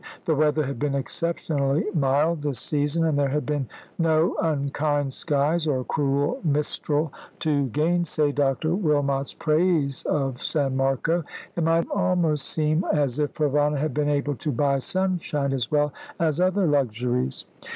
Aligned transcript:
The 0.25 0.33
weather 0.33 0.63
had 0.65 0.79
been 0.79 0.95
exceptionally 0.95 1.85
mild 1.93 2.41
this 2.41 2.57
season, 2.59 3.05
and 3.05 3.19
there 3.19 3.29
had 3.29 3.45
been 3.45 3.67
no 3.99 4.35
unkind 4.41 5.13
skies 5.13 5.67
or 5.67 5.83
cruel 5.83 6.39
mistral 6.43 7.13
to 7.41 7.67
gainsay 7.67 8.31
Dr. 8.31 8.73
Wilmot's 8.73 9.35
praise 9.35 10.01
of 10.07 10.43
San 10.43 10.75
Marco. 10.75 11.23
It 11.55 11.63
might 11.63 11.87
almost 11.91 12.47
seem 12.47 12.83
as 12.91 13.19
if 13.19 13.35
Provana 13.35 13.77
had 13.77 13.93
been 13.93 14.09
able 14.09 14.33
to 14.37 14.51
buy 14.51 14.79
sunshine 14.79 15.53
as 15.53 15.69
well 15.69 15.93
as 16.19 16.39
other 16.39 16.65
luxuries. 16.65 17.45